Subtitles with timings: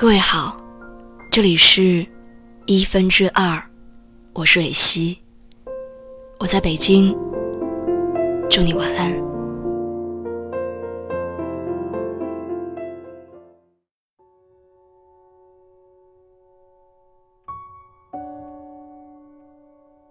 [0.00, 0.56] 各位好，
[1.28, 2.06] 这里是
[2.66, 3.60] 一分之二，
[4.32, 5.18] 我是蕊希，
[6.38, 7.10] 我在北京，
[8.48, 9.12] 祝你晚安。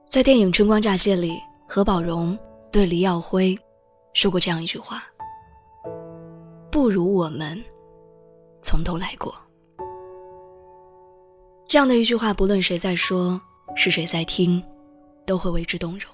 [0.09, 2.37] 在电影《春光乍泄》里，何宝荣
[2.73, 3.57] 对黎耀辉
[4.13, 5.01] 说过这样一句话
[6.69, 7.57] ：“不如我们
[8.61, 9.33] 从头来过。”
[11.67, 13.41] 这样的一句话，不论谁在说，
[13.75, 14.63] 是谁在听，
[15.25, 16.09] 都会为之动容。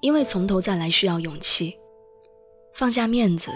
[0.00, 1.76] 因为从头再来需要勇气，
[2.72, 3.50] 放下面子，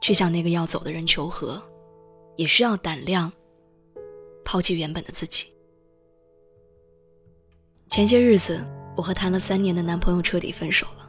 [0.00, 1.62] 去向那个要走的人求和，
[2.34, 3.32] 也需要胆量，
[4.44, 5.46] 抛弃原本的自己。
[7.88, 8.66] 前些日子，
[8.96, 11.08] 我和谈了三年的男朋友彻底分手了。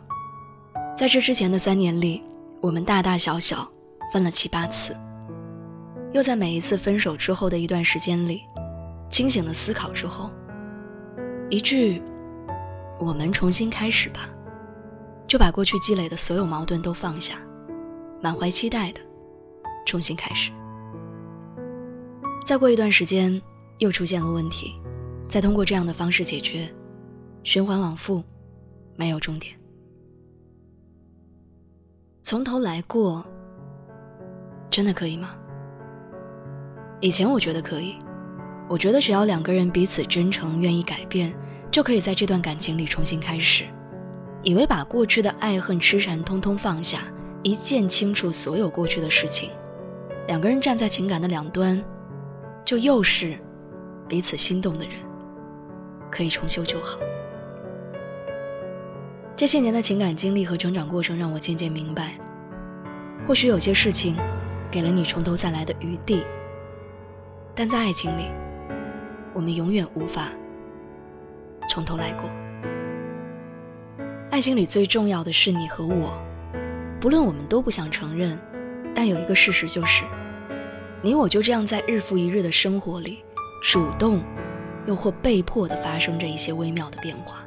[0.95, 2.21] 在这之前的三年里，
[2.61, 3.67] 我们大大小小
[4.13, 4.95] 分了七八次，
[6.13, 8.43] 又在每一次分手之后的一段时间里。
[9.09, 10.29] 清醒的思考之后，
[11.49, 12.01] 一句
[12.99, 14.29] “我们重新开始吧”，
[15.27, 17.37] 就把过去积累的所有矛盾都放下，
[18.21, 19.01] 满怀期待的
[19.85, 20.51] 重新开始。
[22.45, 23.41] 再过一段时间，
[23.79, 24.79] 又出现了问题，
[25.27, 26.73] 再通过这样的方式解决，
[27.43, 28.23] 循环往复，
[28.95, 29.53] 没有终点。
[32.23, 33.25] 从头来过，
[34.69, 35.35] 真的可以吗？
[36.99, 37.95] 以前我觉得可以。
[38.69, 41.33] 我觉得只要两个人彼此真诚，愿意改变，
[41.71, 43.63] 就可以在这段感情里重新开始。
[44.43, 46.99] 以为把过去的爱恨痴缠通通放下，
[47.43, 49.51] 一键清除所有过去的事情，
[50.27, 51.81] 两个人站在情感的两端，
[52.65, 53.37] 就又是
[54.07, 54.93] 彼此心动的人，
[56.11, 56.99] 可以重修旧好。
[59.35, 62.17] 这些年的情感经历和成长过程，让我渐渐明白，
[63.25, 64.15] 或许有些事情，
[64.69, 66.23] 给了你从头再来的余地，
[67.55, 68.29] 但在爱情里。
[69.33, 70.29] 我们永远无法
[71.69, 72.29] 从头来过。
[74.29, 76.13] 爱情里最重要的是你和我，
[76.99, 78.37] 不论我们都不想承认，
[78.93, 80.03] 但有一个事实就是，
[81.01, 83.23] 你我就这样在日复一日的生活里，
[83.63, 84.21] 主动
[84.85, 87.43] 又或被迫的发生着一些微妙的变化。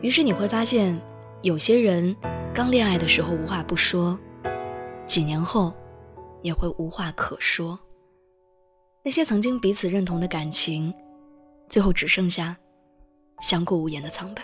[0.00, 1.00] 于是你会发现，
[1.42, 2.14] 有些人
[2.52, 4.18] 刚恋爱的时候无话不说，
[5.06, 5.74] 几年后
[6.42, 7.78] 也会无话可说。
[9.02, 10.92] 那些曾经彼此认同的感情，
[11.68, 12.56] 最后只剩下
[13.40, 14.42] 相顾无言的苍白。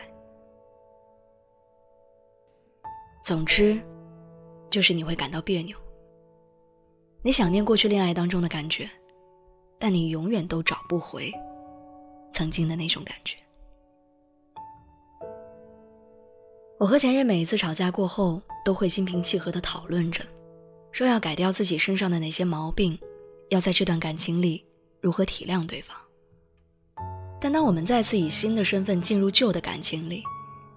[3.22, 3.81] 总之，
[4.70, 5.76] 就是你会感到别扭。
[7.22, 8.88] 你想念过去恋爱当中的感觉，
[9.78, 11.32] 但你永远都找不回
[12.32, 13.37] 曾经的那种感觉。
[16.78, 20.22] 我和前任每一次吵架过后，都会心平气和的讨论着，
[20.93, 22.98] 说要改掉自己身上的哪些毛病。
[23.50, 24.65] 要在这段感情里
[25.00, 25.97] 如何体谅对方？
[27.41, 30.22] 但当我们再次以新的身份进入旧的感情里，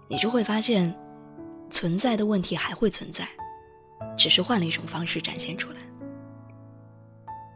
[0.09, 0.93] 你就会发现，
[1.69, 3.27] 存在的问题还会存在，
[4.17, 5.77] 只是换了一种方式展现出来。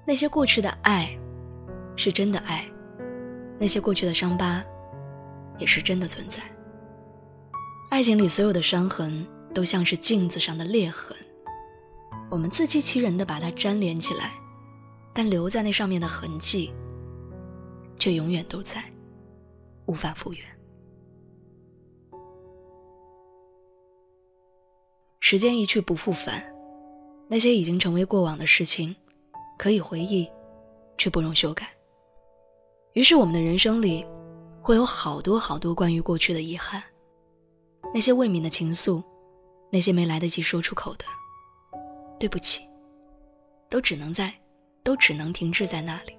[0.08, 1.14] 那些过去的爱，
[1.96, 2.64] 是真的爱；
[3.60, 4.64] 那些过去的伤疤，
[5.58, 6.42] 也是真的存在。
[7.90, 11.16] 爱情里所有的伤痕，都像是镜子上的裂痕，
[12.30, 14.32] 我们自欺欺人的把它粘连起来。
[15.14, 16.74] 但留在那上面的痕迹，
[17.98, 18.84] 却永远都在，
[19.86, 20.42] 无法复原。
[25.20, 26.44] 时间一去不复返，
[27.28, 28.96] 那些已经成为过往的事情，
[29.58, 30.30] 可以回忆，
[30.98, 31.70] 却不容修改。
[32.94, 34.06] 于是，我们的人生里，
[34.62, 36.84] 会有好多好多关于过去的遗憾，
[37.94, 39.02] 那些未泯的情愫，
[39.72, 41.06] 那些没来得及说出口的
[42.20, 42.64] 对不起，
[43.70, 44.41] 都只能在。
[44.84, 46.18] 都只能停滞在那里，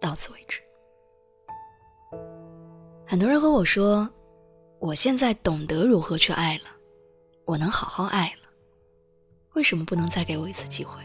[0.00, 0.60] 到此为止。
[3.06, 4.08] 很多人和我说
[4.78, 6.64] ：“我现在懂得如何去爱了，
[7.44, 8.48] 我能好好爱了，
[9.54, 11.02] 为什么不能再给我一次机会？”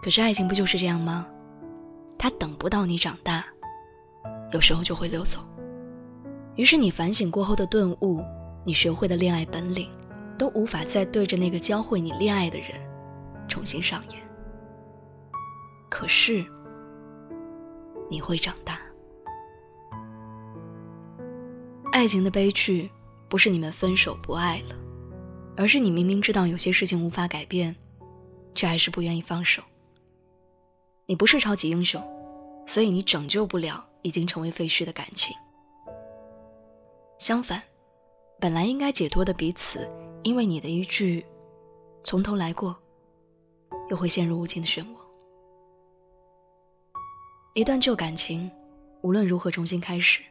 [0.00, 1.26] 可是爱情不就是这样吗？
[2.16, 3.44] 它等不到你长大，
[4.52, 5.40] 有时候就会溜走。
[6.54, 8.20] 于是你反省过后的顿悟，
[8.64, 9.90] 你学会的恋爱本领，
[10.38, 12.87] 都无法再对着那个教会你恋爱的人。
[13.48, 14.22] 重新上演。
[15.88, 16.44] 可是，
[18.10, 18.80] 你会长大。
[21.90, 22.88] 爱情的悲剧，
[23.28, 24.76] 不是你们分手不爱了，
[25.56, 27.74] 而是你明明知道有些事情无法改变，
[28.54, 29.62] 却还是不愿意放手。
[31.06, 32.00] 你不是超级英雄，
[32.66, 35.34] 所以你拯救不了已经成为废墟的感情。
[37.18, 37.62] 相反，
[38.38, 39.90] 本来应该解脱的彼此，
[40.22, 41.24] 因为你的一句
[42.04, 42.76] “从头来过”。
[43.90, 44.96] 又会陷入无尽的漩涡。
[47.54, 48.50] 一段旧感情，
[49.02, 50.22] 无论如何重新开始，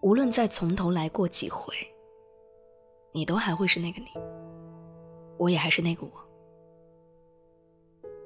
[0.00, 1.74] 无论再从头来过几回，
[3.12, 4.06] 你都还会是那个你，
[5.36, 6.10] 我也还是那个我。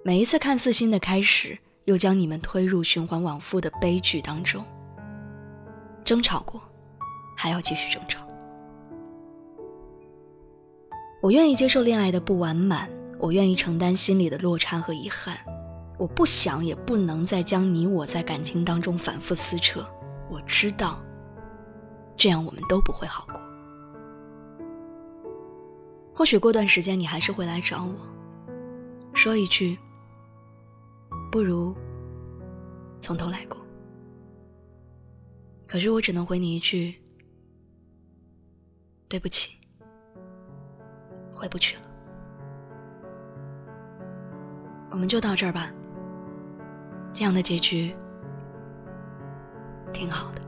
[0.04, 4.64] 每一次看似新的开始，又将你们推入循环往复的悲剧当中。
[6.04, 6.60] 争吵过，
[7.36, 8.24] 还要继续争吵。
[11.20, 15.36] 我愿意接受恋爱的不完满，我愿意承担心里的落差和遗憾。
[15.98, 19.84] 我不想也不能再将你我在感情当中反复撕扯。
[20.30, 21.02] 我知道，
[22.16, 23.40] 这样我们都不会好过。
[26.14, 27.94] 或许过段时间你还是会来找我，
[29.14, 29.78] 说一句。
[31.30, 31.74] 不如
[32.98, 33.58] 从头来过。
[35.66, 36.94] 可是我只能回你一句：
[39.08, 39.58] 对不起，
[41.34, 41.82] 回不去了。
[44.96, 45.70] 我们就到这儿吧。
[47.12, 47.94] 这样的结局
[49.93, 50.45] 挺好的。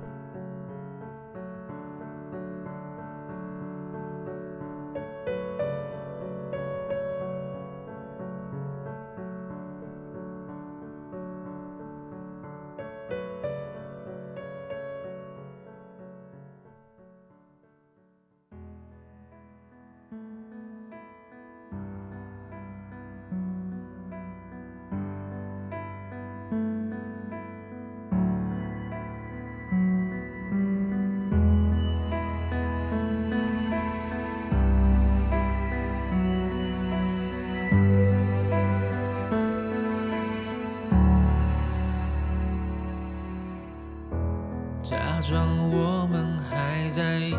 [45.28, 47.34] 装我们还在一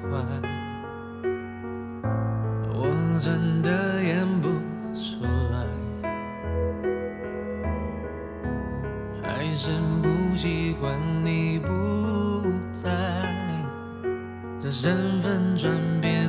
[0.00, 0.08] 块，
[2.72, 4.48] 我真的演不
[4.96, 5.22] 出
[5.52, 5.66] 来，
[9.22, 9.72] 还是
[10.02, 11.68] 不习惯你不
[12.72, 12.90] 在，
[14.58, 16.19] 这身份转变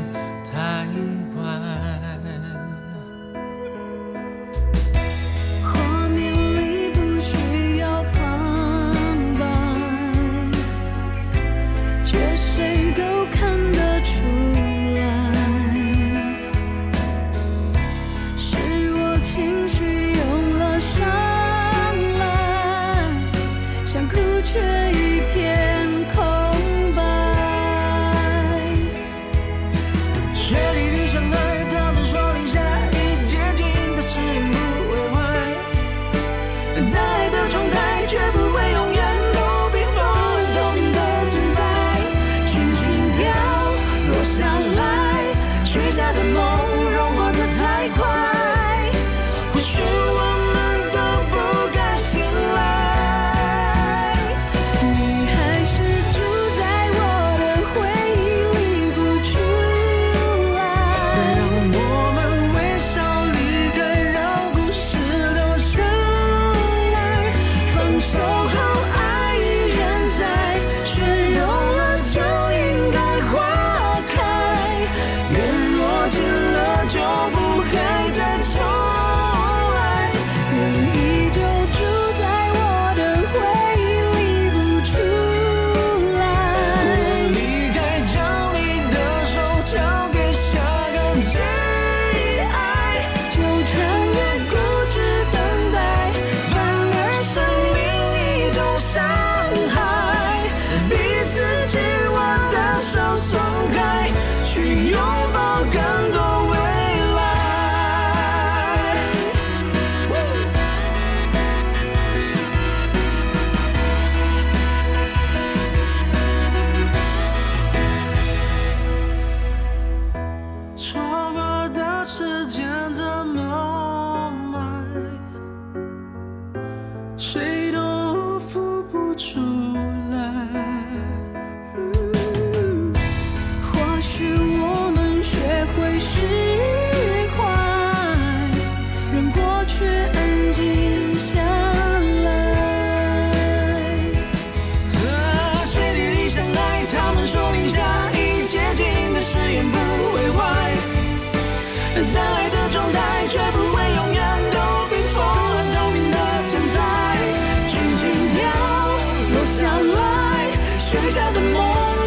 [159.42, 161.52] 落下来许下的梦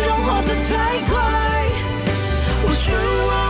[0.07, 1.19] 融化的太快。
[2.63, 3.44] 我许我